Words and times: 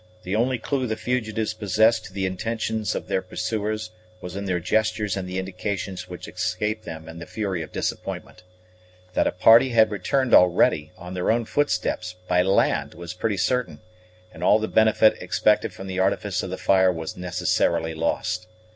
The 0.23 0.35
only 0.35 0.57
clue 0.57 0.87
the 0.87 0.95
fugitives 0.95 1.53
possessed 1.53 2.05
to 2.05 2.13
the 2.13 2.25
intentions 2.25 2.95
of 2.95 3.07
their 3.07 3.21
pursuers 3.21 3.91
was 4.19 4.35
in 4.35 4.45
their 4.45 4.59
gestures 4.59 5.15
and 5.15 5.29
the 5.29 5.37
indications 5.37 6.09
which 6.09 6.27
escaped 6.27 6.85
them 6.85 7.07
in 7.07 7.19
the 7.19 7.27
fury 7.27 7.61
of 7.61 7.71
disappointment. 7.71 8.41
That 9.13 9.27
a 9.27 9.31
party 9.31 9.69
had 9.69 9.91
returned 9.91 10.33
already, 10.33 10.91
on 10.97 11.13
their 11.13 11.29
own 11.29 11.45
footsteps, 11.45 12.15
by 12.27 12.41
land, 12.41 12.95
was 12.95 13.13
pretty 13.13 13.37
certain; 13.37 13.79
and 14.31 14.43
all 14.43 14.57
the 14.57 14.67
benefit 14.67 15.21
expected 15.21 15.71
from 15.71 15.85
the 15.85 15.99
artifice 15.99 16.41
of 16.41 16.49
the 16.49 16.57
fire 16.57 16.91
was 16.91 17.15
necessarily 17.15 17.93
lost. 17.93 18.47